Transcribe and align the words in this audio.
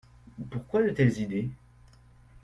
Pourquoi 0.49 0.81
de 0.81 0.89
telles 0.89 1.19
idées? 1.19 1.51